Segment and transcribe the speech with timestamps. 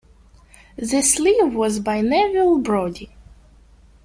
[0.77, 3.15] The sleeve was by Neville Brody.